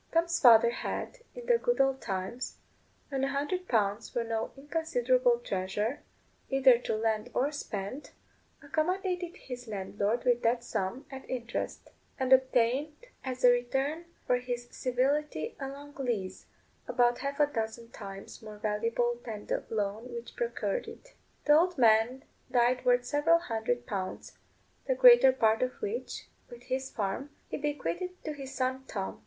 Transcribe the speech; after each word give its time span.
Tom's 0.11 0.39
father 0.39 0.71
had, 0.71 1.19
in 1.35 1.45
the 1.45 1.59
good 1.59 1.79
old 1.79 2.01
times, 2.01 2.57
when 3.09 3.23
a 3.23 3.27
hundred 3.27 3.67
pounds 3.67 4.15
were 4.15 4.23
no 4.23 4.49
inconsiderable 4.57 5.37
treasure, 5.43 5.99
either 6.49 6.79
to 6.79 6.95
lend 6.95 7.29
or 7.35 7.51
spend, 7.51 8.09
accommodated 8.63 9.35
his 9.35 9.67
landlord 9.67 10.23
with 10.23 10.41
that 10.41 10.63
sum, 10.63 11.05
at 11.11 11.29
interest; 11.29 11.91
and 12.19 12.33
obtained 12.33 12.97
as 13.23 13.43
a 13.43 13.51
return 13.51 14.05
for 14.25 14.37
his 14.39 14.67
civility 14.71 15.55
a 15.59 15.67
long 15.69 15.93
lease, 15.93 16.47
about 16.87 17.19
half 17.19 17.39
a 17.39 17.45
dozen 17.45 17.87
times 17.91 18.41
more 18.41 18.57
valuable 18.57 19.19
than 19.23 19.45
the 19.45 19.63
loan 19.69 20.11
which 20.11 20.35
procured 20.35 20.87
it. 20.87 21.13
The 21.45 21.53
old 21.53 21.77
man 21.77 22.23
died 22.51 22.83
worth 22.85 23.05
several 23.05 23.37
hundred 23.37 23.85
pounds, 23.85 24.35
the 24.87 24.95
greater 24.95 25.31
part 25.31 25.61
of 25.61 25.73
which, 25.79 26.27
with 26.49 26.63
his 26.63 26.89
farm, 26.89 27.29
he 27.49 27.57
bequeathed 27.57 28.23
to 28.25 28.33
his 28.33 28.51
son 28.55 28.83
Tom. 28.87 29.19